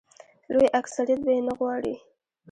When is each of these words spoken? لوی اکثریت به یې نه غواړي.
لوی 0.53 0.67
اکثریت 0.81 1.19
به 1.25 1.31
یې 1.35 1.41
نه 1.47 1.53
غواړي. 1.59 1.95